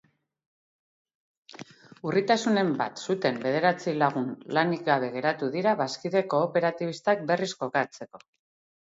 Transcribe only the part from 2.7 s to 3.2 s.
bat